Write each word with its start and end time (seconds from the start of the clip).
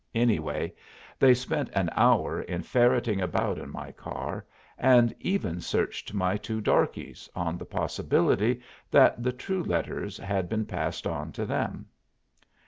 Anyway, 0.15 0.73
they 1.19 1.31
spent 1.31 1.69
an 1.75 1.87
hour 1.95 2.41
in 2.41 2.63
ferreting 2.63 3.21
about 3.21 3.59
in 3.59 3.69
my 3.69 3.91
car, 3.91 4.43
and 4.79 5.13
even 5.19 5.61
searched 5.61 6.11
my 6.15 6.35
two 6.37 6.59
darkies, 6.59 7.29
on 7.35 7.55
the 7.55 7.67
possibility 7.67 8.59
that 8.89 9.21
the 9.21 9.31
true 9.31 9.61
letters 9.63 10.17
had 10.17 10.49
been 10.49 10.65
passed 10.65 11.05
on 11.05 11.31
to 11.31 11.45
them. 11.45 11.85